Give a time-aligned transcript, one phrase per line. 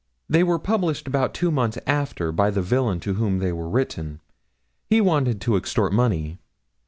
[0.27, 4.19] They were published about two months after, by the villain to whom they were written;
[4.89, 6.39] he wanted to extort money.